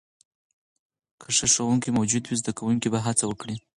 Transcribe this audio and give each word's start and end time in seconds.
که 1.21 1.27
ښه 1.35 1.47
ښوونکې 1.53 1.89
موجود 1.97 2.23
وي، 2.25 2.35
زده 2.41 2.51
کوونکي 2.57 2.87
به 2.93 2.99
هڅه 3.05 3.25
وکړي. 3.27 3.55